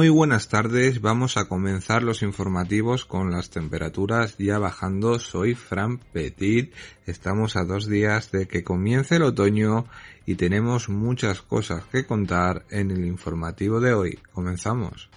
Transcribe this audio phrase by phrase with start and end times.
[0.00, 1.02] Muy buenas tardes.
[1.02, 5.18] Vamos a comenzar los informativos con las temperaturas ya bajando.
[5.18, 6.72] Soy Fran Petit.
[7.04, 9.84] Estamos a dos días de que comience el otoño
[10.24, 14.18] y tenemos muchas cosas que contar en el informativo de hoy.
[14.32, 15.10] Comenzamos.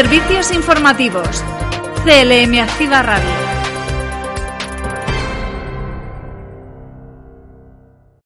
[0.00, 1.42] Servicios informativos.
[2.04, 2.54] CLM
[3.02, 3.30] Radio.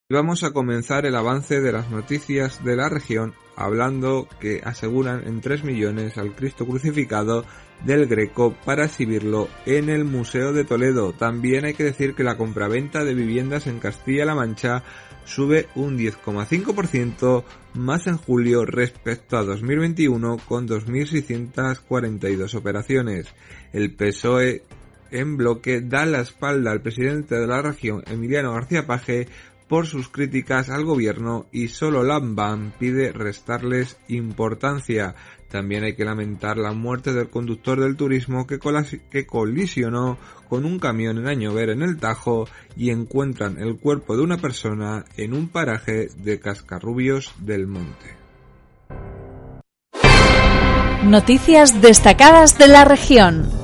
[0.07, 5.41] Vamos a comenzar el avance de las noticias de la región hablando que aseguran en
[5.41, 7.43] 3 millones al Cristo crucificado
[7.83, 11.13] del Greco para exhibirlo en el Museo de Toledo.
[11.13, 14.83] También hay que decir que la compraventa de viviendas en Castilla-La Mancha
[15.25, 17.43] sube un 10,5%
[17.75, 23.27] más en julio respecto a 2021 con 2.642 operaciones.
[23.71, 24.63] El PSOE
[25.11, 29.27] en bloque da la espalda al presidente de la región, Emiliano García Paje,
[29.67, 35.15] por sus críticas al gobierno y solo Lambam pide restarles importancia.
[35.53, 38.57] También hay que lamentar la muerte del conductor del turismo que,
[39.27, 40.17] colisionó
[40.49, 45.05] con un camión en Añover en el Tajo y encuentran el cuerpo de una persona
[45.15, 48.15] en un paraje de Cascarrubios del Monte.
[51.03, 53.62] Noticias destacadas de la región.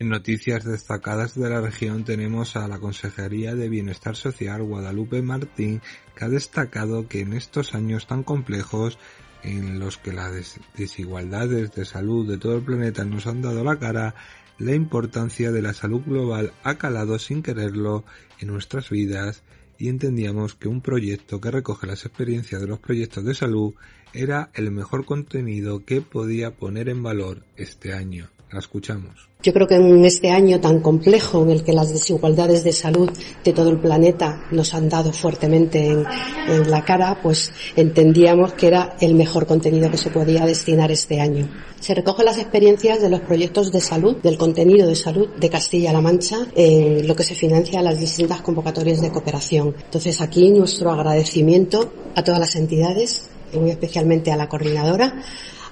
[0.00, 5.82] En noticias destacadas de la región tenemos a la Consejería de Bienestar Social Guadalupe Martín,
[6.16, 8.98] que ha destacado que en estos años tan complejos
[9.42, 13.78] en los que las desigualdades de salud de todo el planeta nos han dado la
[13.78, 14.14] cara,
[14.56, 18.06] la importancia de la salud global ha calado sin quererlo
[18.38, 19.42] en nuestras vidas
[19.76, 23.74] y entendíamos que un proyecto que recoge las experiencias de los proyectos de salud
[24.14, 28.30] era el mejor contenido que podía poner en valor este año.
[28.52, 29.30] La escuchamos.
[29.42, 33.10] Yo creo que en este año tan complejo en el que las desigualdades de salud
[33.44, 38.96] de todo el planeta nos han dado fuertemente en, la cara, pues entendíamos que era
[39.00, 41.48] el mejor contenido que se podía destinar este año.
[41.78, 46.00] Se recogen las experiencias de los proyectos de salud, del contenido de salud de Castilla-La
[46.00, 49.74] Mancha, en lo que se financia las distintas convocatorias de cooperación.
[49.84, 55.22] Entonces aquí nuestro agradecimiento a todas las entidades, muy especialmente a la coordinadora,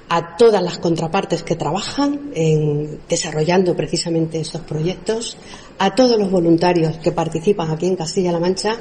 [0.08, 5.36] a todas las contrapartes que trabajan en desarrollando precisamente estos proyectos,
[5.78, 8.76] a todos los voluntarios que participan aquí en Castilla-La Mancha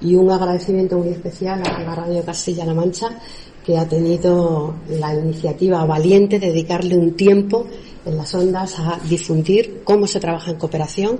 [0.00, 3.20] y un agradecimiento muy especial a la Radio Castilla-La Mancha
[3.64, 7.66] que ha tenido la iniciativa valiente de dedicarle un tiempo
[8.04, 11.18] en las ondas a difundir cómo se trabaja en cooperación.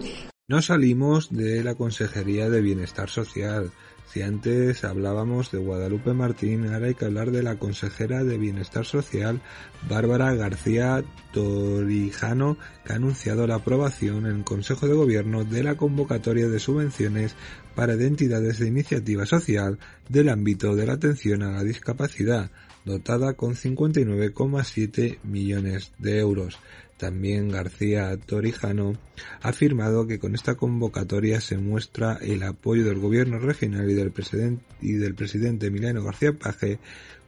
[0.48, 3.70] No salimos de la Consejería de Bienestar Social
[4.12, 8.84] si antes hablábamos de Guadalupe Martín, ahora hay que hablar de la consejera de Bienestar
[8.84, 9.40] Social,
[9.88, 11.02] Bárbara García
[11.32, 16.58] Torijano, que ha anunciado la aprobación en el Consejo de Gobierno de la convocatoria de
[16.58, 17.36] subvenciones
[17.74, 19.78] para entidades de iniciativa social
[20.10, 22.50] del ámbito de la atención a la discapacidad,
[22.84, 26.58] dotada con 59,7 millones de euros.
[27.02, 28.96] También García Torijano
[29.40, 34.12] ha afirmado que con esta convocatoria se muestra el apoyo del gobierno regional y del,
[34.12, 36.78] presidente, y del presidente García Paje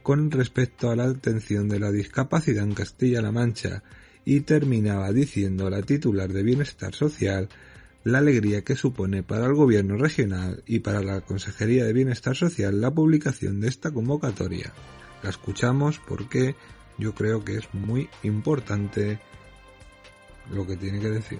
[0.01, 3.83] con respecto a la atención de la discapacidad en Castilla-La Mancha
[4.23, 7.49] y terminaba diciendo la titular de Bienestar Social
[8.05, 12.79] la alegría que supone para el gobierno regional y para la Consejería de Bienestar Social
[12.79, 14.71] la publicación de esta convocatoria.
[15.21, 16.55] La escuchamos porque
[16.97, 19.19] yo creo que es muy importante
[20.51, 21.39] lo que tiene que decir.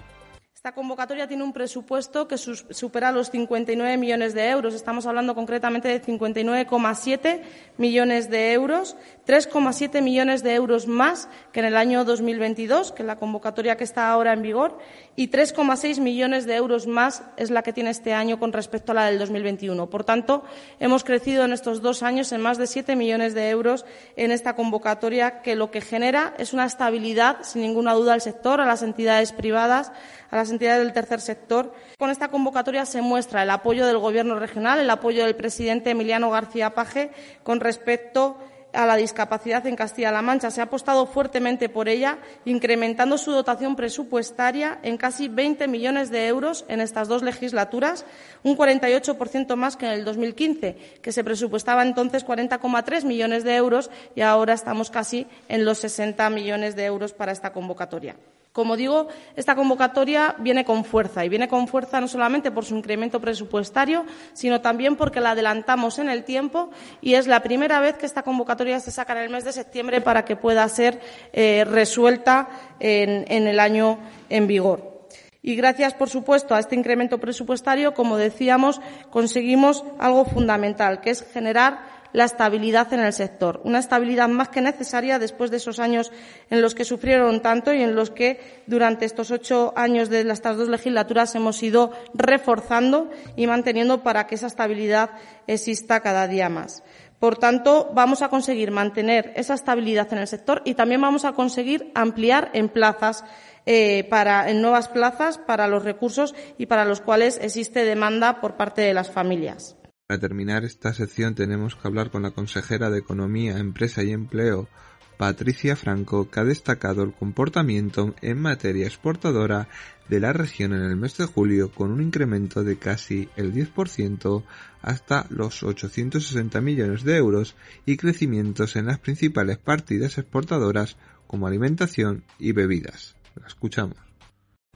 [0.66, 4.74] Esta convocatoria tiene un presupuesto que supera los 59 millones de euros.
[4.74, 7.40] Estamos hablando concretamente de 59,7
[7.78, 8.96] millones de euros,
[9.28, 13.84] 3,7 millones de euros más que en el año 2022, que es la convocatoria que
[13.84, 14.76] está ahora en vigor,
[15.14, 18.96] y 3,6 millones de euros más es la que tiene este año con respecto a
[18.96, 19.88] la del 2021.
[19.88, 20.42] Por tanto,
[20.80, 23.86] hemos crecido en estos dos años en más de 7 millones de euros
[24.16, 28.60] en esta convocatoria, que lo que genera es una estabilidad, sin ninguna duda, al sector,
[28.60, 29.92] a las entidades privadas,
[30.30, 31.72] a las entidades del tercer sector.
[31.98, 36.30] Con esta convocatoria se muestra el apoyo del Gobierno regional, el apoyo del presidente Emiliano
[36.30, 37.10] García Paje
[37.42, 38.36] con respecto
[38.76, 40.50] a la discapacidad en Castilla-La Mancha.
[40.50, 46.26] Se ha apostado fuertemente por ella, incrementando su dotación presupuestaria en casi 20 millones de
[46.26, 48.04] euros en estas dos legislaturas,
[48.42, 53.90] un 48% más que en el 2015, que se presupuestaba entonces 40,3 millones de euros
[54.14, 58.16] y ahora estamos casi en los 60 millones de euros para esta convocatoria.
[58.56, 62.74] Como digo, esta convocatoria viene con fuerza y viene con fuerza no solamente por su
[62.74, 66.70] incremento presupuestario, sino también porque la adelantamos en el tiempo
[67.02, 70.00] y es la primera vez que esta convocatoria se saca en el mes de septiembre
[70.00, 71.02] para que pueda ser
[71.34, 72.48] eh, resuelta
[72.80, 73.98] en, en el año
[74.30, 75.04] en vigor.
[75.42, 78.80] Y gracias, por supuesto, a este incremento presupuestario, como decíamos,
[79.10, 83.60] conseguimos algo fundamental, que es generar la estabilidad en el sector.
[83.64, 86.10] Una estabilidad más que necesaria después de esos años
[86.48, 90.56] en los que sufrieron tanto y en los que durante estos ocho años de estas
[90.56, 95.10] dos legislaturas hemos ido reforzando y manteniendo para que esa estabilidad
[95.46, 96.82] exista cada día más.
[97.18, 101.32] Por tanto, vamos a conseguir mantener esa estabilidad en el sector y también vamos a
[101.32, 103.24] conseguir ampliar en plazas
[103.66, 108.56] eh, para, en nuevas plazas para los recursos y para los cuales existe demanda por
[108.56, 109.76] parte de las familias.
[110.06, 114.68] Para terminar esta sección tenemos que hablar con la consejera de Economía, Empresa y Empleo,
[115.16, 119.66] Patricia Franco, que ha destacado el comportamiento en materia exportadora
[120.08, 124.44] de la región en el mes de julio con un incremento de casi el 10%
[124.80, 132.22] hasta los 860 millones de euros y crecimientos en las principales partidas exportadoras como alimentación
[132.38, 133.16] y bebidas.
[133.34, 134.05] La escuchamos.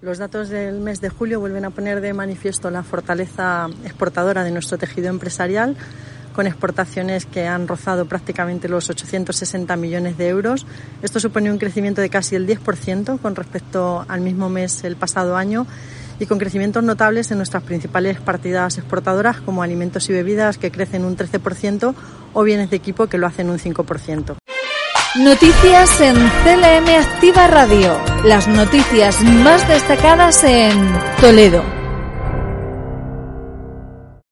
[0.03, 4.51] Los datos del mes de julio vuelven a poner de manifiesto la fortaleza exportadora de
[4.51, 5.77] nuestro tejido empresarial,
[6.35, 10.67] con exportaciones que han rozado prácticamente los 860 millones de euros.
[11.03, 15.37] Esto supone un crecimiento de casi el 10% con respecto al mismo mes el pasado
[15.37, 15.67] año
[16.19, 21.05] y con crecimientos notables en nuestras principales partidas exportadoras como alimentos y bebidas que crecen
[21.05, 21.95] un 13%
[22.33, 24.37] o bienes de equipo que lo hacen un 5%.
[25.19, 28.01] Noticias en CLM Activa Radio.
[28.25, 30.71] Las noticias más destacadas en
[31.21, 31.65] Toledo.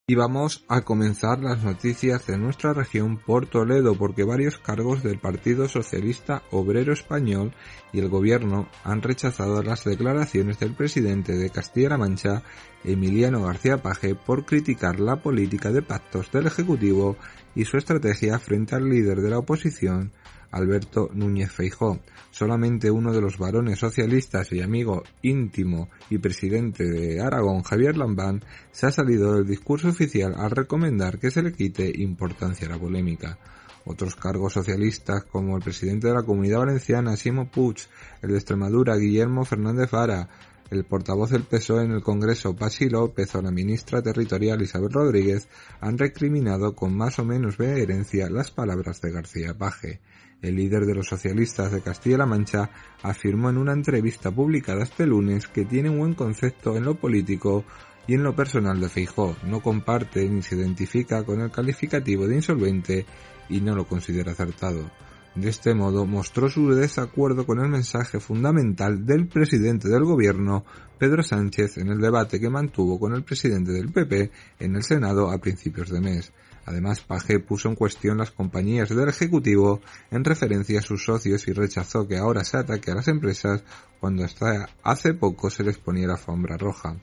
[0.07, 5.19] Y vamos a comenzar las noticias de nuestra región por Toledo porque varios cargos del
[5.19, 7.53] Partido Socialista Obrero Español
[7.91, 12.41] y el Gobierno han rechazado las declaraciones del presidente de Castilla-La Mancha,
[12.85, 17.17] Emiliano García Paje, por criticar la política de pactos del Ejecutivo
[17.53, 20.13] y su estrategia frente al líder de la oposición,
[20.51, 21.99] Alberto Núñez Feijó,
[22.31, 28.43] solamente uno de los varones socialistas y amigo íntimo y presidente de Aragón, Javier Lambán,
[28.71, 32.79] se ha salido del discurso oficial al recomendar que se le quite importancia a la
[32.79, 33.37] polémica.
[33.85, 37.77] Otros cargos socialistas, como el presidente de la Comunidad Valenciana, Simo Puig,
[38.21, 40.29] el de Extremadura, Guillermo Fernández Vara,
[40.69, 45.47] el portavoz del PSOE en el Congreso, Pasi López, o la ministra territorial Isabel Rodríguez,
[45.81, 49.99] han recriminado con más o menos veherencia las palabras de García Paje.
[50.41, 52.69] El líder de los socialistas de Castilla-La Mancha
[53.03, 57.65] afirmó en una entrevista publicada este lunes que tiene un buen concepto en lo político
[58.07, 59.35] y en lo personal de Feijó.
[59.43, 63.05] No comparte ni se identifica con el calificativo de insolvente
[63.49, 64.89] y no lo considera acertado.
[65.35, 70.65] De este modo mostró su desacuerdo con el mensaje fundamental del presidente del gobierno,
[70.97, 75.29] Pedro Sánchez, en el debate que mantuvo con el presidente del PP en el Senado
[75.29, 76.33] a principios de mes.
[76.65, 81.53] Además, Page puso en cuestión las compañías del Ejecutivo en referencia a sus socios y
[81.53, 83.63] rechazó que ahora se ataque a las empresas
[83.99, 86.95] cuando hasta hace poco se les ponía la alfombra roja.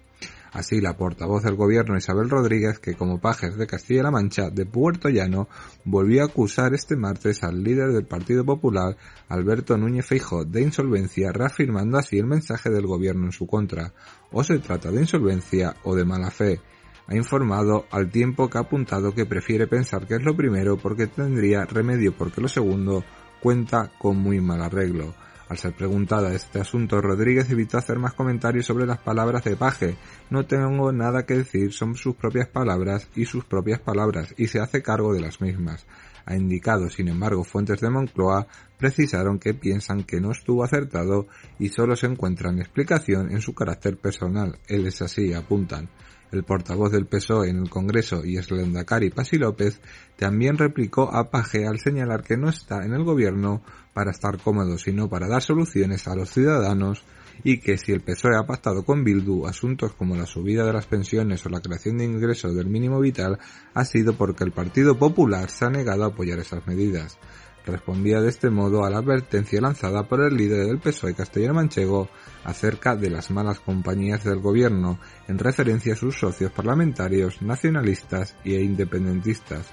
[0.52, 5.10] Así, la portavoz del gobierno Isabel Rodríguez, que como pajes de Castilla-La Mancha de Puerto
[5.10, 5.48] Llano,
[5.84, 8.96] volvió a acusar este martes al líder del Partido Popular,
[9.28, 13.92] Alberto Núñez Feijóo, de insolvencia, reafirmando así el mensaje del gobierno en su contra.
[14.32, 16.60] O se trata de insolvencia o de mala fe
[17.08, 21.06] ha informado al tiempo que ha apuntado que prefiere pensar que es lo primero porque
[21.06, 23.04] tendría remedio porque lo segundo
[23.40, 25.14] cuenta con muy mal arreglo.
[25.48, 29.96] Al ser preguntada este asunto, Rodríguez evitó hacer más comentarios sobre las palabras de Paje.
[30.28, 34.58] No tengo nada que decir, son sus propias palabras y sus propias palabras, y se
[34.58, 35.86] hace cargo de las mismas.
[36.24, 41.28] Ha indicado, sin embargo, fuentes de Moncloa precisaron que piensan que no estuvo acertado
[41.60, 44.58] y solo se encuentran explicación en su carácter personal.
[44.66, 45.88] Él es así, apuntan.
[46.32, 49.80] El portavoz del PSOE en el Congreso y Eslendakari Pasi López
[50.16, 53.62] también replicó a Paje al señalar que no está en el gobierno
[53.94, 57.04] para estar cómodo, sino para dar soluciones a los ciudadanos
[57.44, 60.86] y que si el PSOE ha pactado con Bildu asuntos como la subida de las
[60.86, 63.38] pensiones o la creación de ingresos del mínimo vital
[63.74, 67.18] ha sido porque el Partido Popular se ha negado a apoyar esas medidas
[67.66, 72.08] respondía de este modo a la advertencia lanzada por el líder del PSOE castellano manchego
[72.44, 78.62] acerca de las malas compañías del gobierno en referencia a sus socios parlamentarios nacionalistas e
[78.62, 79.66] independentistas.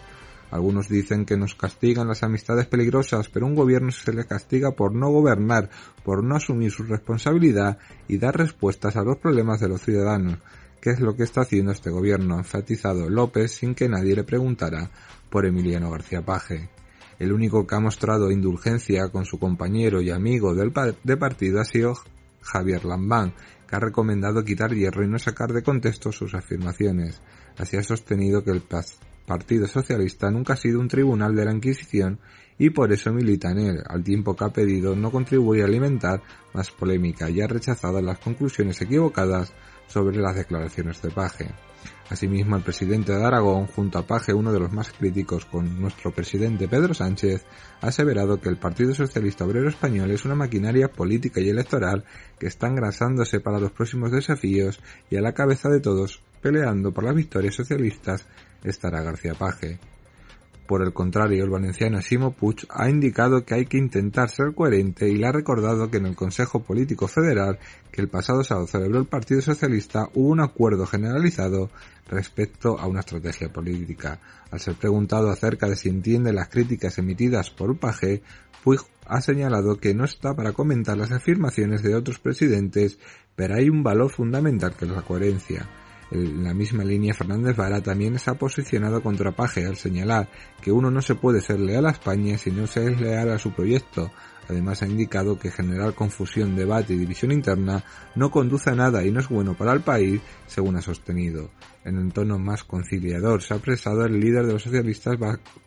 [0.50, 4.93] Algunos dicen que nos castigan las amistades peligrosas, pero un gobierno se le castiga por
[4.93, 5.69] no gobernar,
[6.03, 10.38] por no asumir su responsabilidad y dar respuestas a los problemas de los ciudadanos,
[10.79, 14.23] que es lo que está haciendo este gobierno, ha enfatizado López sin que nadie le
[14.23, 14.91] preguntara
[15.29, 16.69] por Emiliano García Paje.
[17.20, 21.65] El único que ha mostrado indulgencia con su compañero y amigo del de partido ha
[21.65, 21.96] sido
[22.41, 23.34] Javier Lambán,
[23.67, 27.22] que ha recomendado quitar hierro y no sacar de contexto sus afirmaciones.
[27.58, 28.63] Así ha sostenido que el
[29.25, 32.20] Partido Socialista nunca ha sido un tribunal de la Inquisición
[32.58, 36.22] y por eso milita en él, al tiempo que ha pedido no contribuir a alimentar
[36.53, 39.53] más polémica y ha rechazado las conclusiones equivocadas
[39.88, 41.50] sobre las declaraciones de Paje.
[42.10, 46.12] Asimismo, el presidente de Aragón, junto a Paje, uno de los más críticos con nuestro
[46.12, 47.45] presidente Pedro Sánchez,
[47.81, 52.03] ha aseverado que el Partido Socialista Obrero Español es una maquinaria política y electoral
[52.38, 54.79] que está engrasándose para los próximos desafíos
[55.10, 58.25] y a la cabeza de todos, peleando por las victorias socialistas,
[58.63, 59.79] estará García Paje.
[60.67, 65.10] Por el contrario, el valenciano Simo Puig ha indicado que hay que intentar ser coherente
[65.10, 67.60] y le ha recordado que en el Consejo Político Federal,
[67.91, 71.70] que el pasado sábado celebró el Partido Socialista, hubo un acuerdo generalizado
[72.08, 74.20] respecto a una estrategia política.
[74.51, 78.24] Al ser preguntado acerca de si entiende las críticas emitidas por Paje,
[78.63, 83.00] Puig ha señalado que no está para comentar las afirmaciones de otros presidentes,
[83.36, 85.67] pero hay un valor fundamental que es la coherencia.
[86.13, 90.29] En la misma línea, Fernández Vara también se ha posicionado contra Paje al señalar
[90.62, 93.39] que uno no se puede ser leal a España si no se es leal a
[93.39, 94.12] su proyecto.
[94.48, 99.10] Además ha indicado que generar confusión, debate y división interna no conduce a nada y
[99.10, 101.50] no es bueno para el país, según ha sostenido.
[101.84, 105.17] En un tono más conciliador se ha expresado el líder de los socialistas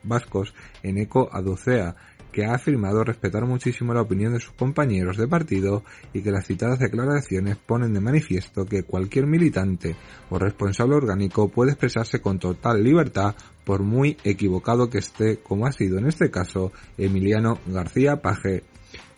[0.04, 1.96] vascos, Eneco Aducea,
[2.36, 6.46] que ha afirmado respetar muchísimo la opinión de sus compañeros de partido y que las
[6.46, 9.96] citadas declaraciones ponen de manifiesto que cualquier militante
[10.28, 15.72] o responsable orgánico puede expresarse con total libertad por muy equivocado que esté, como ha
[15.72, 18.64] sido en este caso Emiliano García Paje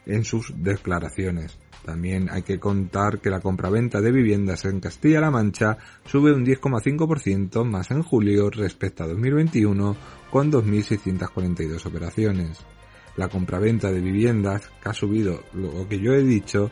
[0.06, 1.58] en sus declaraciones.
[1.84, 7.64] También hay que contar que la compraventa de viviendas en Castilla-La Mancha sube un 10,5%
[7.64, 9.96] más en julio respecto a 2021
[10.30, 12.64] con 2.642 operaciones
[13.18, 16.70] la compraventa de viviendas, que ha subido lo que yo he dicho,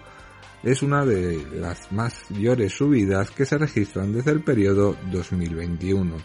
[0.63, 6.17] es una de las mayores subidas que se registran desde el periodo 2021.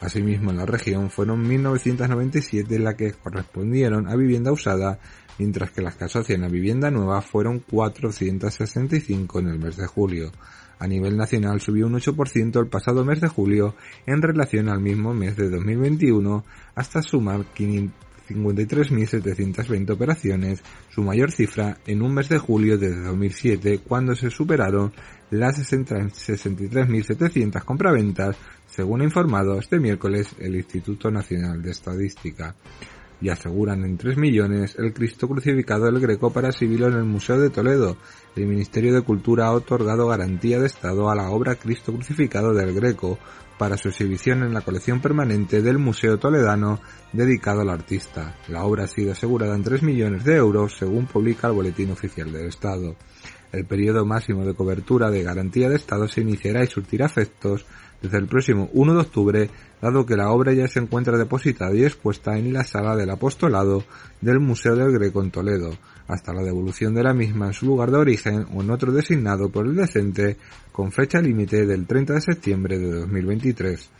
[0.00, 4.98] Asimismo, en la región fueron 1.997 las que correspondieron a vivienda usada,
[5.38, 10.30] mientras que las que asocian a vivienda nueva fueron 465 en el mes de julio.
[10.78, 13.74] A nivel nacional subió un 8% el pasado mes de julio
[14.06, 16.44] en relación al mismo mes de 2021
[16.74, 23.80] hasta sumar 500 53.720 operaciones, su mayor cifra en un mes de julio desde 2007,
[23.86, 24.92] cuando se superaron
[25.30, 32.54] las 63.700 compraventas, según ha informado este miércoles el Instituto Nacional de Estadística.
[33.22, 37.38] Y aseguran en 3 millones el Cristo crucificado del Greco para exhibirlo en el Museo
[37.38, 37.98] de Toledo.
[38.34, 42.72] El Ministerio de Cultura ha otorgado garantía de Estado a la obra Cristo crucificado del
[42.72, 43.18] Greco,
[43.60, 46.80] para su exhibición en la colección permanente del Museo Toledano
[47.12, 48.34] dedicado al artista.
[48.48, 52.32] La obra ha sido asegurada en 3 millones de euros según publica el Boletín Oficial
[52.32, 52.96] del Estado.
[53.52, 57.66] El periodo máximo de cobertura de garantía de Estado se iniciará y surtirá efectos
[58.02, 61.84] desde el próximo 1 de octubre, dado que la obra ya se encuentra depositada y
[61.84, 63.84] expuesta en la sala del apostolado
[64.20, 65.70] del Museo del Greco en Toledo,
[66.08, 69.50] hasta la devolución de la misma en su lugar de origen o en otro designado
[69.50, 70.36] por el decente
[70.72, 73.90] con fecha límite del 30 de septiembre de 2023.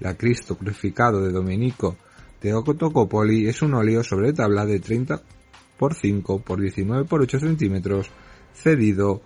[0.00, 1.96] La Cristo crucificado de Domenico
[2.40, 5.22] Teotocopoli es un óleo sobre tabla de 30
[5.78, 8.10] por 5 por 19 por 8 centímetros
[8.52, 9.22] cedido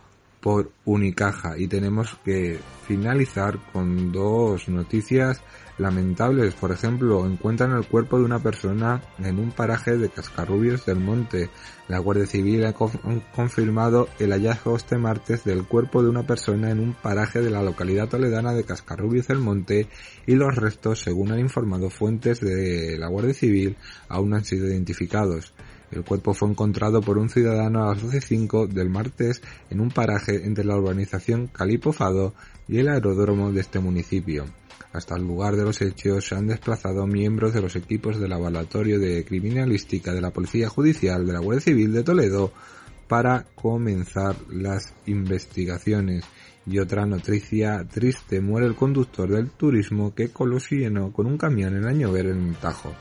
[0.47, 5.43] por Unicaja y tenemos que finalizar con dos noticias
[5.76, 6.55] lamentables.
[6.55, 11.50] Por ejemplo, encuentran el cuerpo de una persona en un paraje de Cascarrubios del Monte.
[11.88, 12.75] La Guardia Civil ha
[13.35, 17.65] confirmado el hallazgo este martes del cuerpo de una persona en un paraje de la
[17.65, 19.88] localidad toledana de Cascarrubios del Monte
[20.29, 23.76] y los restos, según han informado fuentes de la Guardia Civil,
[24.09, 25.53] aún no han sido identificados.
[25.90, 30.45] El cuerpo fue encontrado por un ciudadano a las 12.05 del martes en un paraje
[30.45, 32.35] entre la urbanización Calipofado
[32.69, 34.47] y el aeródromo de este municipio.
[34.93, 38.99] Hasta el lugar de los hechos se han desplazado miembros de los equipos del laboratorio
[38.99, 42.52] de criminalística de la Policía Judicial de la Guardia Civil de Toledo
[43.07, 46.25] para comenzar las investigaciones.
[46.66, 51.87] Y otra noticia triste, muere el conductor del turismo que colisionó con un camión en
[51.87, 52.93] Añover en el Tajo.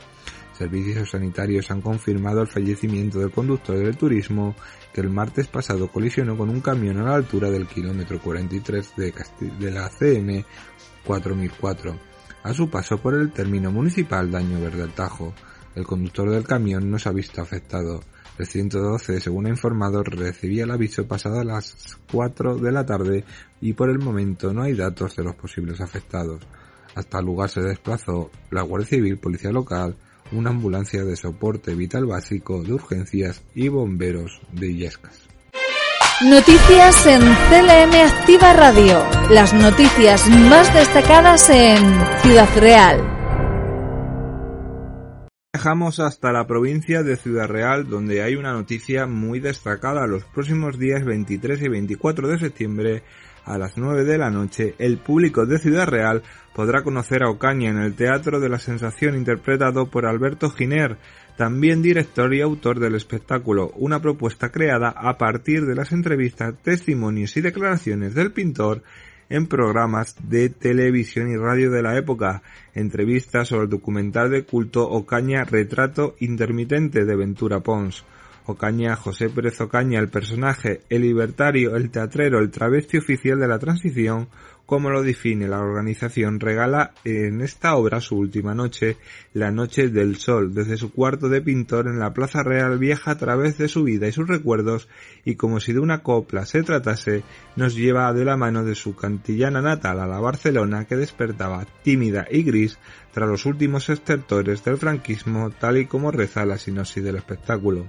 [0.58, 4.56] Servicios sanitarios han confirmado el fallecimiento del conductor del turismo
[4.94, 9.14] que el martes pasado colisionó con un camión a la altura del kilómetro 43 de,
[9.60, 10.46] de la CM
[11.06, 12.00] 4004.
[12.44, 15.34] A su paso por el término municipal Daño Verde del Tajo,
[15.76, 18.02] el conductor del camión no se ha visto afectado.
[18.38, 23.26] El 112, según ha informado, recibía el aviso pasado a las 4 de la tarde
[23.60, 26.42] y por el momento no hay datos de los posibles afectados.
[26.96, 29.98] Hasta el lugar se desplazó la Guardia Civil, Policía Local,
[30.36, 35.28] una ambulancia de soporte vital básico de urgencias y bomberos de Illescas.
[36.24, 39.04] Noticias en CLM Activa Radio.
[39.30, 41.78] Las noticias más destacadas en
[42.22, 43.16] Ciudad Real.
[45.54, 50.08] Viajamos hasta la provincia de Ciudad Real, donde hay una noticia muy destacada.
[50.08, 53.04] Los próximos días 23 y 24 de septiembre,
[53.46, 56.24] a las 9 de la noche, el público de Ciudad Real
[56.54, 60.98] podrá conocer a Ocaña en el Teatro de la Sensación interpretado por Alberto Giner,
[61.38, 67.38] también director y autor del espectáculo, una propuesta creada a partir de las entrevistas, testimonios
[67.38, 68.84] y declaraciones del pintor
[69.30, 72.42] en programas de televisión y radio de la época,
[72.74, 78.06] entrevistas sobre el documental de culto Ocaña Retrato Intermitente de Ventura Pons.
[78.48, 83.60] Ocaña, José Pérez Ocaña, el personaje, el libertario, el teatrero, el travesti oficial de la
[83.60, 84.28] transición,
[84.66, 88.98] como lo define la organización, regala en esta obra su última noche,
[89.34, 93.18] la Noche del Sol, desde su cuarto de pintor en la Plaza Real viaja a
[93.18, 94.90] través de su vida y sus recuerdos
[95.24, 97.24] y como si de una copla se tratase,
[97.56, 102.26] nos lleva de la mano de su cantillana natal a la Barcelona que despertaba tímida
[102.30, 102.80] y gris
[103.14, 107.86] tras los últimos estertores del franquismo tal y como reza la sinopsis del espectáculo.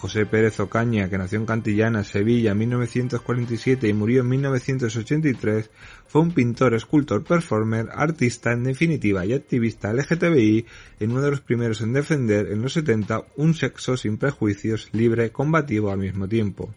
[0.00, 5.70] José Pérez Ocaña, que nació en Cantillana, Sevilla, en 1947 y murió en 1983,
[6.06, 10.66] fue un pintor, escultor, performer, artista en definitiva y activista LGTBI,
[11.00, 15.32] en uno de los primeros en defender en los 70 un sexo sin prejuicios, libre,
[15.32, 16.72] combativo al mismo tiempo.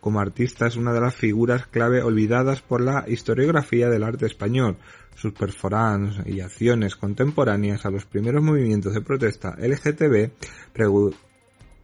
[0.00, 4.78] Como artista es una de las figuras clave olvidadas por la historiografía del arte español.
[5.14, 10.30] Sus performances y acciones contemporáneas a los primeros movimientos de protesta LGTB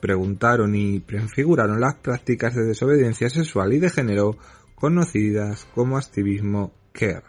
[0.01, 4.37] preguntaron y prefiguraron las prácticas de desobediencia sexual y de género
[4.75, 7.25] conocidas como activismo care.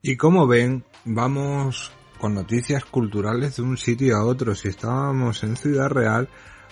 [0.00, 4.54] Y como ven, vamos con noticias culturales de un sitio a otro.
[4.54, 6.28] Si estábamos en Ciudad Real,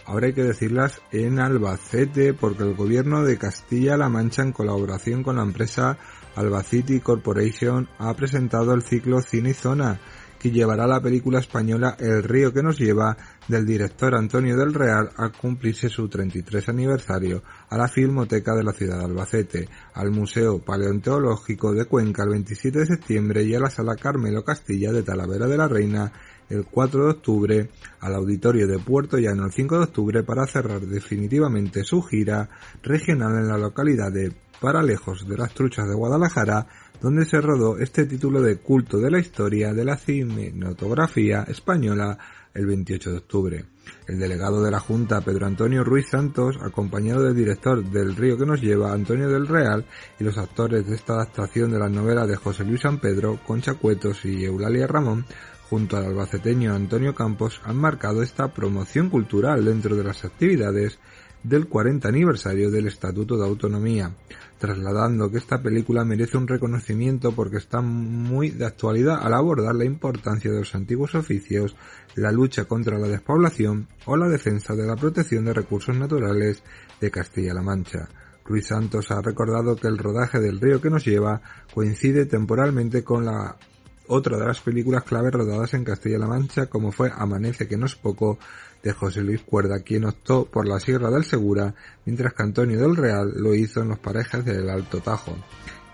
[0.07, 5.37] ahora hay que decirlas en Albacete, porque el gobierno de Castilla-La Mancha, en colaboración con
[5.37, 5.99] la empresa
[6.37, 10.01] Albacity Corporation ha presentado el ciclo Cine Zona,
[10.38, 13.16] que llevará la película española El río que nos lleva
[13.49, 18.73] del director Antonio del Real a cumplirse su 33 aniversario a la Filmoteca de la
[18.73, 23.71] ciudad de Albacete, al Museo Paleontológico de Cuenca el 27 de septiembre y a la
[23.71, 26.12] Sala Carmelo Castilla de Talavera de la Reina
[26.49, 27.69] el 4 de octubre,
[28.01, 32.49] al Auditorio de Puerto Llano el 5 de octubre para cerrar definitivamente su gira
[32.83, 36.67] regional en la localidad de para lejos de las truchas de Guadalajara,
[37.01, 42.19] donde se rodó este título de culto de la historia de la cinematografía española
[42.55, 43.65] el 28 de octubre.
[44.09, 48.47] El delegado de la Junta, Pedro Antonio Ruiz Santos, acompañado del director del Río que
[48.47, 49.85] nos lleva, Antonio del Real,
[50.19, 53.75] y los actores de esta adaptación de la novela de José Luis San Pedro, Concha
[53.75, 55.27] Cuetos y Eulalia Ramón,
[55.68, 60.98] junto al albaceteño Antonio Campos, han marcado esta promoción cultural dentro de las actividades
[61.42, 64.12] del 40 aniversario del Estatuto de Autonomía,
[64.59, 69.85] trasladando que esta película merece un reconocimiento porque está muy de actualidad al abordar la
[69.85, 71.76] importancia de los antiguos oficios,
[72.14, 76.62] la lucha contra la despoblación o la defensa de la protección de recursos naturales
[77.00, 78.09] de Castilla-La Mancha.
[78.44, 81.42] Ruiz Santos ha recordado que el rodaje del río que nos lleva
[81.74, 83.57] coincide temporalmente con la
[84.09, 87.95] otra de las películas clave rodadas en Castilla-La Mancha, como fue Amanece que no es
[87.95, 88.38] poco,
[88.83, 92.97] de José Luis Cuerda, quien optó por la Sierra del Segura, mientras que Antonio del
[92.97, 95.37] Real lo hizo en los parejas del Alto Tajo,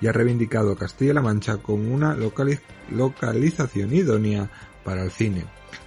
[0.01, 4.51] y ha reivindicado Castilla-La Mancha como una localización idónea
[4.85, 5.45] para el cine.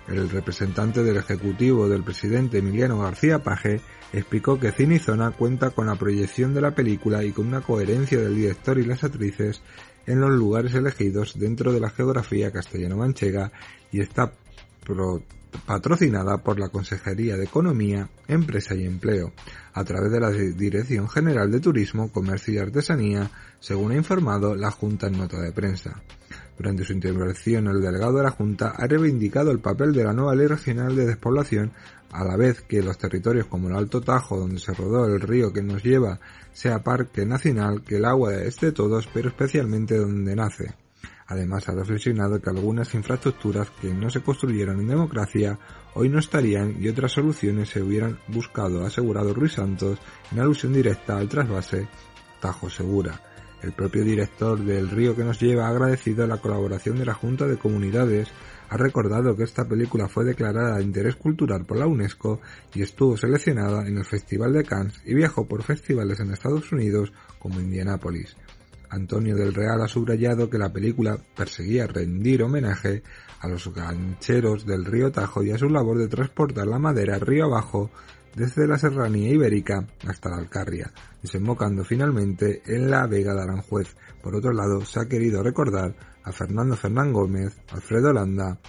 [0.07, 3.81] El representante del Ejecutivo del presidente Emiliano García Paje
[4.13, 8.19] explicó que Cine Zona cuenta con la proyección de la película y con una coherencia
[8.19, 9.61] del director y las actrices
[10.05, 13.51] en los lugares elegidos dentro de la geografía castellano-manchega
[13.91, 14.31] y está
[15.65, 19.33] patrocinada por la Consejería de Economía, Empresa y Empleo,
[19.73, 24.71] a través de la Dirección General de Turismo, Comercio y Artesanía, según ha informado la
[24.71, 26.01] Junta en nota de prensa.
[26.57, 30.35] Durante su intervención, el delegado de la Junta ha reivindicado el papel de la nueva
[30.35, 31.71] Ley Regional de Despoblación,
[32.11, 35.51] a la vez que los territorios como el Alto Tajo, donde se rodó el río
[35.51, 36.19] que nos lleva,
[36.53, 40.73] sea parque nacional, que el agua es de todos, pero especialmente donde nace.
[41.27, 45.57] Además, ha reflexionado que algunas infraestructuras que no se construyeron en democracia
[45.95, 49.97] hoy no estarían y otras soluciones se hubieran buscado, ha asegurado Ruiz Santos
[50.31, 51.87] en alusión directa al trasvase
[52.39, 53.19] Tajo Segura.
[53.65, 57.47] El propio director del Río que nos lleva ha agradecido la colaboración de la Junta
[57.47, 58.29] de Comunidades,
[58.69, 62.41] ha recordado que esta película fue declarada de interés cultural por la UNESCO
[62.75, 67.11] y estuvo seleccionada en el Festival de Cannes y viajó por festivales en Estados Unidos
[67.39, 68.37] como Indianápolis.
[68.91, 73.01] Antonio del Real ha subrayado que la película perseguía rendir homenaje
[73.39, 77.45] a los gancheros del río Tajo y a su labor de transportar la madera río
[77.45, 77.89] abajo
[78.35, 83.95] desde la serranía ibérica hasta la Alcarria, desembocando finalmente en la Vega de Aranjuez.
[84.21, 88.59] Por otro lado, se ha querido recordar a Fernando Fernán Gómez, Alfredo Landa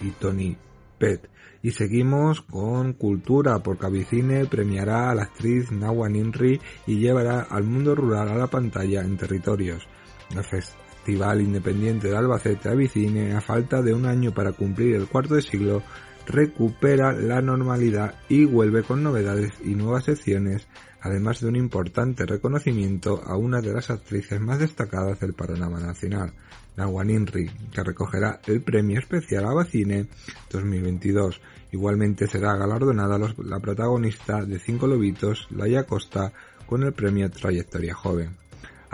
[0.00, 0.56] y Tony
[0.98, 1.28] Pet.
[1.62, 7.62] Y seguimos con cultura, porque Avicine premiará a la actriz Nawa Ninri y llevará al
[7.62, 9.86] mundo rural a la pantalla en territorios.
[10.34, 15.36] El Festival Independiente de Albacete Avicine, a falta de un año para cumplir el cuarto
[15.36, 15.82] de siglo,
[16.26, 20.66] recupera la normalidad y vuelve con novedades y nuevas secciones,
[21.00, 26.32] además de un importante reconocimiento a una de las actrices más destacadas del panorama nacional,
[26.76, 30.06] Nawan Inri, que recogerá el premio especial a Bacine
[30.50, 31.40] 2022.
[31.72, 36.32] Igualmente será galardonada la protagonista de Cinco Lobitos, Laia Costa,
[36.66, 38.41] con el premio Trayectoria Joven.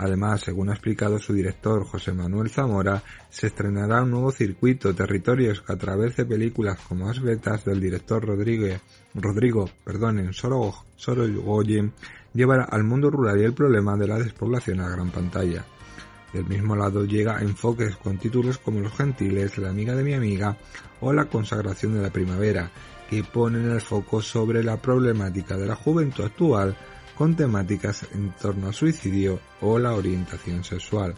[0.01, 5.61] Además, según ha explicado su director José Manuel Zamora, se estrenará un nuevo circuito, territorios
[5.61, 8.77] que a través de películas como Asbetas del director Rodrigo,
[9.13, 11.91] Rodrigo perdonen, Sorogoyen,
[12.33, 15.65] llevará al mundo rural y el problema de la despoblación a gran pantalla.
[16.31, 20.55] Del mismo lado llega enfoques con títulos como Los Gentiles, La amiga de mi amiga
[21.01, 22.71] o La consagración de la primavera,
[23.09, 26.77] que ponen el foco sobre la problemática de la juventud actual
[27.19, 31.15] con temáticas en torno al suicidio o la orientación sexual.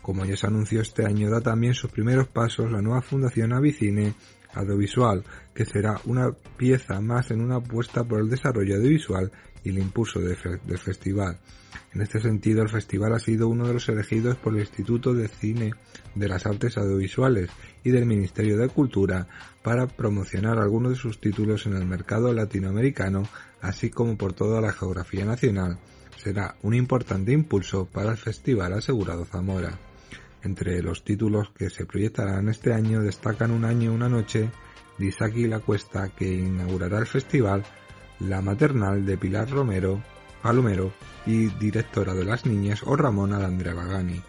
[0.00, 4.14] Como ya se anunció este año, da también sus primeros pasos la nueva Fundación Avicine
[4.54, 5.22] Audiovisual,
[5.54, 9.30] que será una pieza más en una apuesta por el desarrollo audiovisual
[9.62, 11.38] y el impulso del festival.
[11.94, 15.28] En este sentido, el festival ha sido uno de los elegidos por el Instituto de
[15.28, 15.74] Cine
[16.14, 17.50] de las Artes Audiovisuales
[17.84, 19.28] y del Ministerio de Cultura
[19.62, 23.24] para promocionar algunos de sus títulos en el mercado latinoamericano,
[23.60, 25.78] así como por toda la geografía nacional.
[26.16, 29.78] Será un importante impulso para el festival asegurado Zamora.
[30.42, 34.50] Entre los títulos que se proyectarán este año destacan Un año, una noche
[34.98, 37.64] de La Cuesta, que inaugurará el festival,
[38.20, 40.00] La maternal de Pilar Romero,
[40.42, 40.92] Palomero
[41.24, 44.20] y directora de Las Niñas o Ramona Andrea Bagani.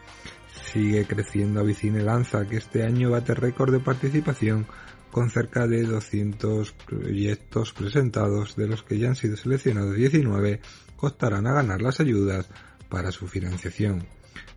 [0.72, 4.68] Sigue creciendo Avicine Lanza, que este año bate récord de participación
[5.12, 10.60] con cerca de 200 proyectos presentados, de los que ya han sido seleccionados 19,
[10.96, 12.50] costarán a ganar las ayudas
[12.90, 14.08] para su financiación.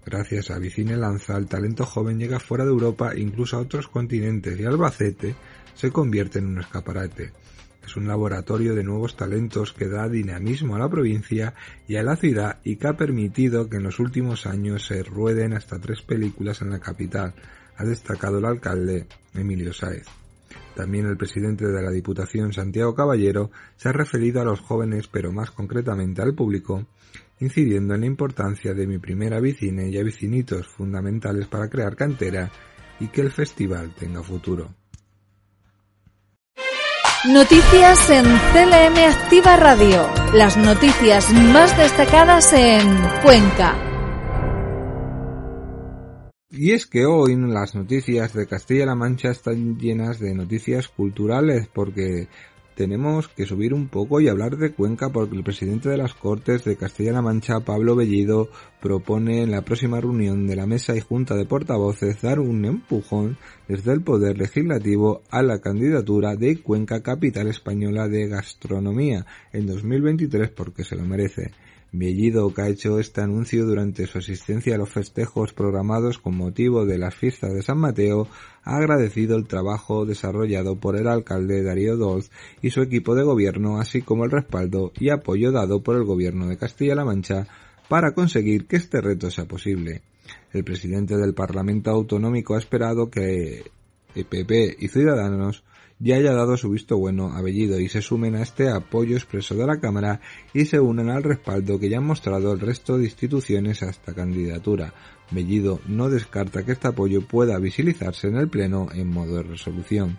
[0.06, 4.58] Gracias a Vicine Lanza, el talento joven llega fuera de Europa, incluso a otros continentes,
[4.58, 5.34] y Albacete
[5.74, 7.32] se convierte en un escaparate.
[7.86, 11.54] Es un laboratorio de nuevos talentos que da dinamismo a la provincia
[11.86, 15.52] y a la ciudad y que ha permitido que en los últimos años se rueden
[15.52, 17.34] hasta tres películas en la capital,
[17.76, 20.04] ha destacado el alcalde Emilio Sáez.
[20.74, 25.32] También el presidente de la Diputación, Santiago Caballero, se ha referido a los jóvenes, pero
[25.32, 26.86] más concretamente al público,
[27.38, 32.50] incidiendo en la importancia de mi primera vicine y a vicinitos fundamentales para crear cantera
[32.98, 34.74] y que el festival tenga futuro.
[37.28, 40.08] Noticias en CLM Activa Radio.
[40.32, 42.86] Las noticias más destacadas en
[43.24, 43.74] Cuenca.
[46.50, 52.28] Y es que hoy las noticias de Castilla-La Mancha están llenas de noticias culturales porque
[52.76, 56.62] tenemos que subir un poco y hablar de Cuenca porque el presidente de las Cortes
[56.64, 58.50] de Castilla-La Mancha, Pablo Bellido,
[58.82, 63.38] propone en la próxima reunión de la Mesa y Junta de Portavoces dar un empujón
[63.66, 70.50] desde el Poder Legislativo a la candidatura de Cuenca Capital Española de Gastronomía en 2023
[70.50, 71.52] porque se lo merece.
[71.92, 77.14] Bellido, hecho este anuncio durante su asistencia a los festejos programados con motivo de las
[77.14, 78.28] fiestas de San Mateo,
[78.64, 83.78] ha agradecido el trabajo desarrollado por el alcalde Darío Dolz y su equipo de gobierno,
[83.78, 87.46] así como el respaldo y apoyo dado por el gobierno de Castilla-La Mancha
[87.88, 90.02] para conseguir que este reto sea posible.
[90.52, 93.64] El presidente del Parlamento Autonómico ha esperado que
[94.12, 95.62] PP y Ciudadanos
[95.98, 99.54] ya haya dado su visto bueno a Bellido y se sumen a este apoyo expreso
[99.54, 100.20] de la Cámara
[100.52, 104.14] y se unen al respaldo que ya han mostrado el resto de instituciones a esta
[104.14, 104.92] candidatura.
[105.30, 110.18] Bellido no descarta que este apoyo pueda visibilizarse en el Pleno en modo de resolución.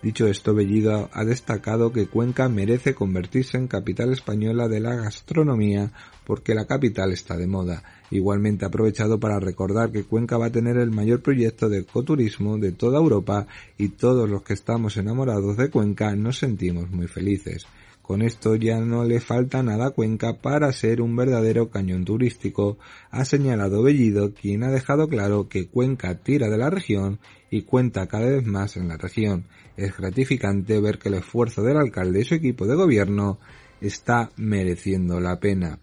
[0.00, 5.90] Dicho esto, Bellido ha destacado que Cuenca merece convertirse en capital española de la gastronomía
[6.24, 7.82] porque la capital está de moda.
[8.12, 12.58] Igualmente ha aprovechado para recordar que Cuenca va a tener el mayor proyecto de ecoturismo
[12.58, 17.66] de toda Europa y todos los que estamos enamorados de Cuenca nos sentimos muy felices.
[18.08, 22.78] Con esto ya no le falta nada a Cuenca para ser un verdadero cañón turístico,
[23.10, 27.18] ha señalado Bellido, quien ha dejado claro que Cuenca tira de la región
[27.50, 29.44] y cuenta cada vez más en la región.
[29.76, 33.40] Es gratificante ver que el esfuerzo del alcalde y su equipo de gobierno
[33.82, 35.78] está mereciendo la pena.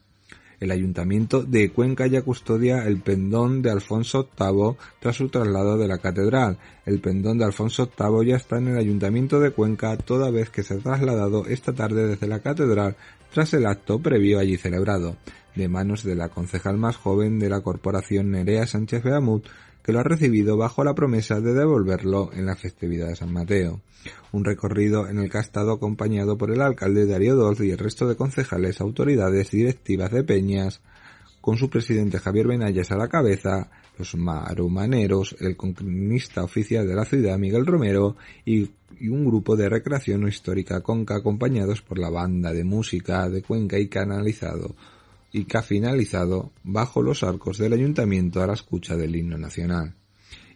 [0.65, 5.88] El ayuntamiento de Cuenca ya custodia el pendón de Alfonso VIII tras su traslado de
[5.88, 6.58] la catedral.
[6.88, 10.63] El pendón de Alfonso VIII ya está en el ayuntamiento de Cuenca toda vez que
[10.63, 12.95] se ha trasladado esta tarde desde la catedral
[13.32, 15.17] tras el acto previo allí celebrado,
[15.54, 19.45] de manos de la concejal más joven de la corporación Nerea Sánchez Beamut,
[19.86, 23.82] que lo ha recibido bajo la promesa de devolverlo en la festividad de San Mateo.
[24.32, 27.78] Un recorrido en el que ha estado acompañado por el alcalde Darío Doz y el
[27.78, 30.82] resto de concejales, autoridades y directivas de Peñas,
[31.39, 33.69] con su presidente Javier Benayas a la cabeza,
[34.00, 39.69] los marumaneros, el cronista oficial de la ciudad Miguel Romero y, y, un grupo de
[39.69, 44.76] recreación histórica Conca acompañados por la banda de música de Cuenca y canalizado
[45.36, 49.93] y finalizado bajo los arcos del ayuntamiento a la escucha del himno nacional.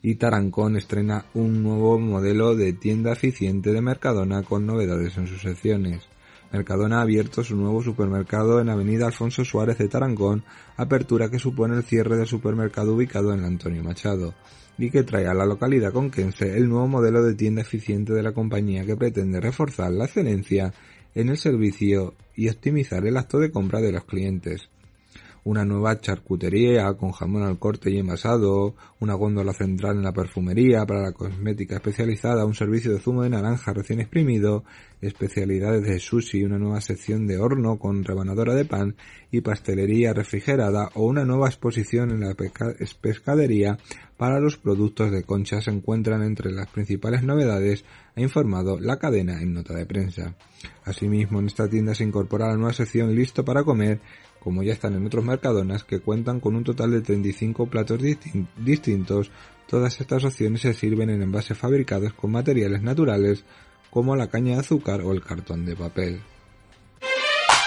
[0.01, 5.41] Y Tarancón estrena un nuevo modelo de tienda eficiente de Mercadona con novedades en sus
[5.41, 6.07] secciones.
[6.53, 10.45] Mercadona ha abierto su nuevo supermercado en Avenida Alfonso Suárez de Tarancón,
[10.77, 14.33] apertura que supone el cierre del supermercado ubicado en Antonio Machado,
[14.77, 18.31] y que trae a la localidad conquense el nuevo modelo de tienda eficiente de la
[18.31, 20.73] compañía que pretende reforzar la excelencia
[21.15, 24.69] en el servicio y optimizar el acto de compra de los clientes.
[25.43, 30.85] Una nueva charcutería con jamón al corte y envasado, una góndola central en la perfumería
[30.85, 34.63] para la cosmética especializada, un servicio de zumo de naranja recién exprimido,
[35.01, 38.95] especialidades de sushi, una nueva sección de horno con rebanadora de pan
[39.31, 42.35] y pastelería refrigerada o una nueva exposición en la
[43.01, 43.77] pescadería
[44.19, 47.85] para los productos de concha se encuentran entre las principales novedades,
[48.17, 50.35] ha informado la cadena en nota de prensa.
[50.83, 54.01] Asimismo, en esta tienda se incorpora la nueva sección listo para comer,
[54.39, 57.99] como ya están en otros mercadonas que cuentan con un total de 35 platos
[58.57, 59.31] distintos.
[59.67, 63.43] Todas estas opciones se sirven en envases fabricados con materiales naturales
[63.89, 66.21] como la caña de azúcar o el cartón de papel.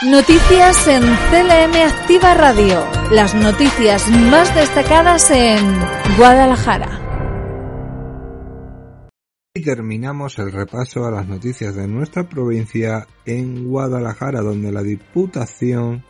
[0.04, 2.84] Noticias en CLM Activa Radio.
[3.12, 5.64] Las noticias más destacadas en
[6.16, 6.98] Guadalajara.
[9.54, 16.04] Y terminamos el repaso a las noticias de nuestra provincia en Guadalajara, donde la Diputación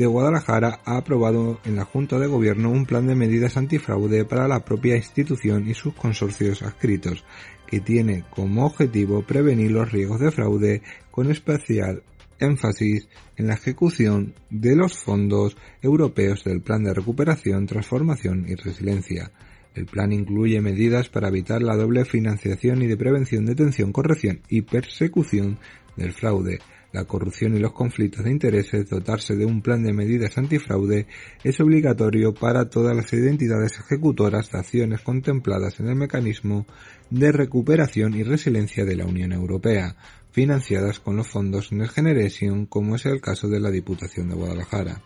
[0.00, 4.48] de Guadalajara ha aprobado en la Junta de Gobierno un plan de medidas antifraude para
[4.48, 7.22] la propia institución y sus consorcios adscritos,
[7.66, 12.02] que tiene como objetivo prevenir los riesgos de fraude con especial
[12.38, 19.30] énfasis en la ejecución de los fondos europeos del Plan de Recuperación, Transformación y Resiliencia.
[19.74, 24.62] El plan incluye medidas para evitar la doble financiación y de prevención, detención, corrección y
[24.62, 25.58] persecución
[25.94, 26.60] del fraude,
[26.92, 31.06] la corrupción y los conflictos de intereses, dotarse de un plan de medidas antifraude
[31.44, 36.66] es obligatorio para todas las identidades ejecutoras de acciones contempladas en el mecanismo
[37.10, 39.96] de recuperación y resiliencia de la Unión Europea,
[40.32, 45.02] financiadas con los fondos Next Generation, como es el caso de la Diputación de Guadalajara.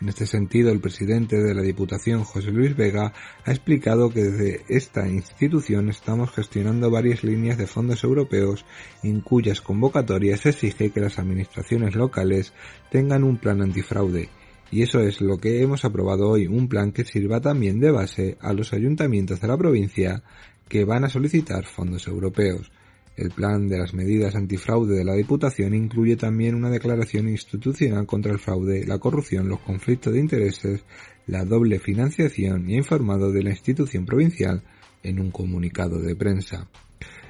[0.00, 3.12] En este sentido, el presidente de la Diputación, José Luis Vega,
[3.44, 8.64] ha explicado que desde esta institución estamos gestionando varias líneas de fondos europeos
[9.04, 12.52] en cuyas convocatorias se exige que las administraciones locales
[12.90, 14.28] tengan un plan antifraude.
[14.72, 18.38] Y eso es lo que hemos aprobado hoy, un plan que sirva también de base
[18.40, 20.22] a los ayuntamientos de la provincia
[20.68, 22.72] que van a solicitar fondos europeos.
[23.16, 28.32] El plan de las medidas antifraude de la Diputación incluye también una declaración institucional contra
[28.32, 30.84] el fraude, la corrupción, los conflictos de intereses,
[31.26, 34.62] la doble financiación y informado de la institución provincial
[35.02, 36.68] en un comunicado de prensa.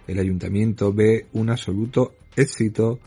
[0.06, 3.00] El ayuntamiento ve un absoluto éxito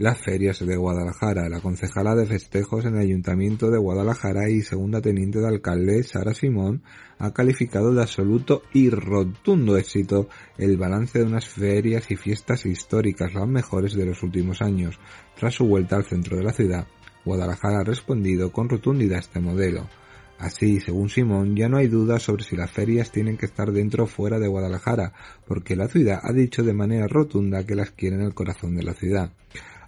[0.00, 1.50] las ferias de Guadalajara.
[1.50, 6.32] La concejala de festejos en el Ayuntamiento de Guadalajara y segunda teniente de alcalde, Sara
[6.32, 6.82] Simón,
[7.18, 13.34] ha calificado de absoluto y rotundo éxito el balance de unas ferias y fiestas históricas,
[13.34, 14.98] las mejores de los últimos años.
[15.38, 16.86] Tras su vuelta al centro de la ciudad,
[17.26, 19.86] Guadalajara ha respondido con rotundidad a este modelo.
[20.38, 24.04] Así, según Simón, ya no hay duda sobre si las ferias tienen que estar dentro
[24.04, 25.12] o fuera de Guadalajara,
[25.46, 28.82] porque la ciudad ha dicho de manera rotunda que las quiere en el corazón de
[28.82, 29.32] la ciudad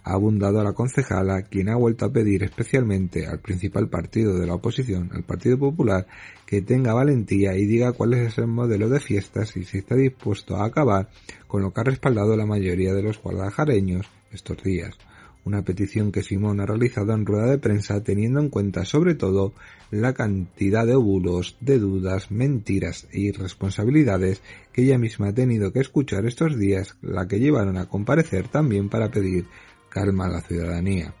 [0.03, 4.47] ha abundado a la concejala, quien ha vuelto a pedir especialmente al principal partido de
[4.47, 6.07] la oposición, al Partido Popular,
[6.45, 10.57] que tenga valentía y diga cuál es el modelo de fiestas y si está dispuesto
[10.57, 11.09] a acabar
[11.47, 14.97] con lo que ha respaldado la mayoría de los guadalajareños estos días.
[15.45, 19.53] Una petición que Simón ha realizado en rueda de prensa teniendo en cuenta sobre todo
[19.91, 25.81] la cantidad de bulos, de dudas, mentiras e irresponsabilidades que ella misma ha tenido que
[25.81, 29.45] escuchar estos días, la que llevaron a comparecer también para pedir
[29.93, 31.13] calma a la ciudadanía.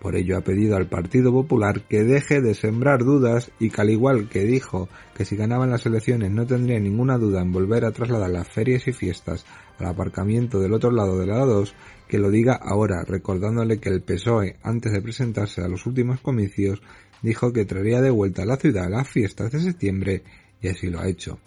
[0.00, 3.90] Por ello ha pedido al Partido Popular que deje de sembrar dudas y que al
[3.90, 7.90] igual que dijo que si ganaban las elecciones no tendría ninguna duda en volver a
[7.90, 9.44] trasladar las ferias y fiestas
[9.78, 11.74] al aparcamiento del otro lado de la 2,
[12.06, 16.80] que lo diga ahora, recordándole que el PSOE, antes de presentarse a los últimos comicios,
[17.22, 20.22] dijo que traería de vuelta a la ciudad las fiestas de septiembre
[20.60, 21.38] y así lo ha hecho.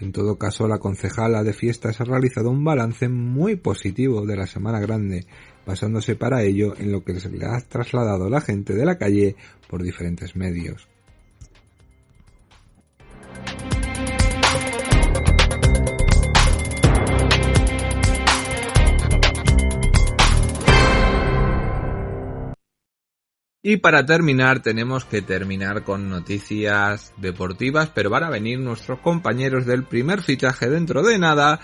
[0.00, 4.46] En todo caso, la concejala de fiestas ha realizado un balance muy positivo de la
[4.46, 5.26] Semana Grande,
[5.68, 9.36] basándose para ello en lo que se le ha trasladado la gente de la calle
[9.68, 10.88] por diferentes medios.
[23.62, 29.66] Y para terminar tenemos que terminar con noticias deportivas, pero van a venir nuestros compañeros
[29.66, 31.60] del primer fichaje dentro de nada,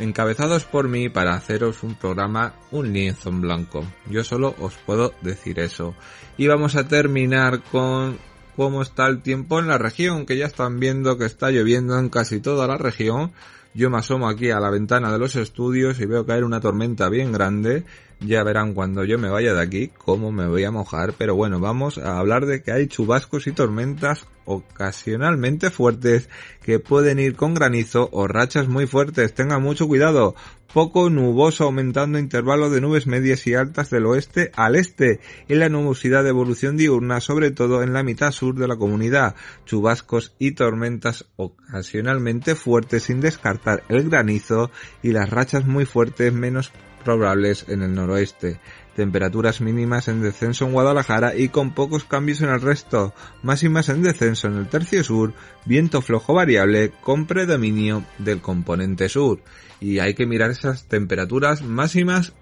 [0.00, 3.84] encabezados por mí para haceros un programa, un lienzo en blanco.
[4.08, 5.94] Yo solo os puedo decir eso.
[6.36, 8.18] Y vamos a terminar con
[8.56, 12.08] cómo está el tiempo en la región, que ya están viendo que está lloviendo en
[12.08, 13.32] casi toda la región.
[13.74, 17.08] Yo me asomo aquí a la ventana de los estudios y veo caer una tormenta
[17.08, 17.84] bien grande
[18.20, 21.58] ya verán cuando yo me vaya de aquí cómo me voy a mojar, pero bueno,
[21.58, 26.28] vamos a hablar de que hay chubascos y tormentas ocasionalmente fuertes
[26.62, 29.34] que pueden ir con granizo o rachas muy fuertes.
[29.34, 30.34] Tengan mucho cuidado.
[30.72, 35.68] Poco nuboso aumentando intervalo de nubes medias y altas del oeste al este y la
[35.68, 39.34] nubosidad de evolución diurna sobre todo en la mitad sur de la comunidad.
[39.66, 44.70] Chubascos y tormentas ocasionalmente fuertes sin descartar el granizo
[45.02, 48.60] y las rachas muy fuertes menos probables en el noroeste.
[48.94, 53.14] Temperaturas mínimas en descenso en Guadalajara y con pocos cambios en el resto.
[53.42, 55.32] Máximas en descenso en el tercio sur,
[55.64, 59.40] viento flojo variable con predominio del componente sur.
[59.80, 62.34] Y hay que mirar esas temperaturas máximas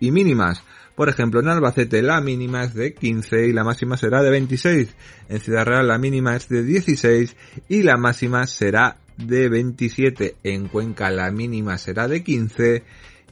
[0.00, 0.64] y mínimas.
[0.94, 4.94] Por ejemplo, en Albacete la mínima es de 15 y la máxima será de 26.
[5.28, 7.36] En Ciudad Real la mínima es de 16
[7.68, 10.36] y la máxima será de 27.
[10.42, 12.82] En Cuenca la mínima será de 15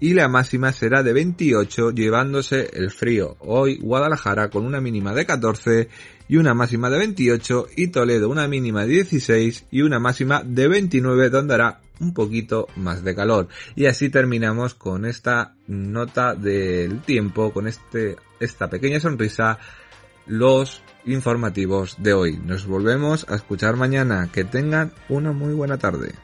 [0.00, 3.36] y la máxima será de 28 llevándose el frío.
[3.40, 5.88] Hoy Guadalajara con una mínima de 14
[6.26, 10.68] y una máxima de 28 y Toledo una mínima de 16 y una máxima de
[10.68, 13.48] 29 donde hará un poquito más de calor.
[13.76, 19.58] Y así terminamos con esta nota del tiempo, con este, esta pequeña sonrisa,
[20.26, 22.38] los informativos de hoy.
[22.38, 24.30] Nos volvemos a escuchar mañana.
[24.32, 26.14] Que tengan una muy buena tarde.